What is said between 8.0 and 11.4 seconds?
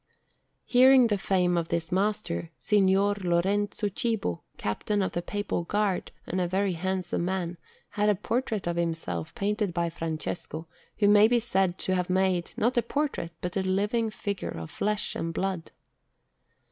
a portrait of himself painted by Francesco, who may be